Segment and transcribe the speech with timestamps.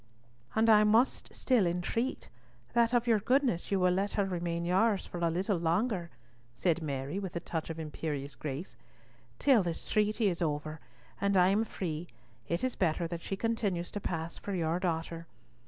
[0.55, 2.27] "And I must still entreat,
[2.73, 6.09] that of your goodness you will let her remain yours for a little longer,"
[6.55, 8.75] said Mary, with a touch of imperious grace,
[9.37, 10.79] "until this treaty is over,
[11.21, 12.07] and I am free,
[12.47, 15.27] it is better that she continues to pass for your daughter.